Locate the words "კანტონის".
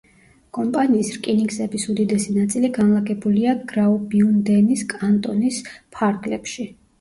4.95-5.61